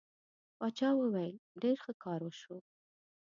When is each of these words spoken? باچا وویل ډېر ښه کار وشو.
باچا 0.59 0.89
وویل 0.95 1.35
ډېر 1.61 1.77
ښه 1.83 1.93
کار 2.03 2.19
وشو. 2.23 2.57